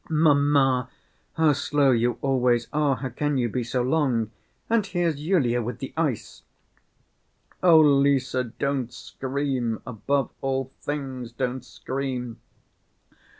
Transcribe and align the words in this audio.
Mamma, 0.09 0.89
how 1.33 1.53
slow 1.53 1.91
you 1.91 2.17
always 2.23 2.67
are, 2.73 2.95
how 2.95 3.09
can 3.09 3.37
you 3.37 3.47
be 3.47 3.63
so 3.63 3.83
long! 3.83 4.31
And 4.67 4.83
here's 4.83 5.21
Yulia 5.21 5.61
with 5.61 5.77
the 5.77 5.93
ice!" 5.95 6.41
"Oh, 7.61 7.77
Lise, 7.79 8.35
don't 8.57 8.91
scream, 8.91 9.79
above 9.85 10.31
all 10.41 10.71
things 10.81 11.31
don't 11.31 11.63
scream. 11.63 12.37